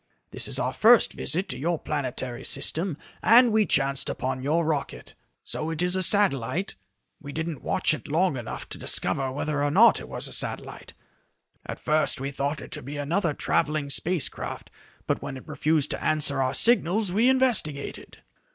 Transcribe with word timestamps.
This 0.31 0.47
is 0.47 0.57
our 0.57 0.73
first 0.73 1.13
visit 1.13 1.47
to 1.49 1.59
your 1.59 1.77
planetary 1.77 2.43
system 2.43 2.97
and 3.21 3.51
we 3.51 3.67
chanced 3.67 4.09
upon 4.09 4.41
your 4.41 4.65
rocket. 4.65 5.13
So 5.43 5.69
it 5.69 5.83
is 5.83 5.95
a 5.95 6.01
satellite? 6.01 6.73
We 7.19 7.31
didn't 7.31 7.61
watch 7.61 7.93
it 7.93 8.07
long 8.07 8.35
enough 8.35 8.67
to 8.69 8.79
discover 8.79 9.31
whether 9.31 9.61
or 9.63 9.69
not 9.69 9.99
it 9.99 10.09
was 10.09 10.27
a 10.27 10.33
satellite. 10.33 10.93
At 11.67 11.77
first 11.77 12.19
we 12.19 12.31
thought 12.31 12.61
it 12.61 12.71
to 12.71 12.81
be 12.81 12.97
another 12.97 13.35
traveling 13.35 13.91
space 13.91 14.27
craft, 14.27 14.71
but 15.05 15.21
when 15.21 15.37
it 15.37 15.47
refused 15.47 15.91
to 15.91 16.03
answer 16.03 16.41
our 16.41 16.55
signals 16.55 17.13
we 17.13 17.29
investigated." 17.29 18.23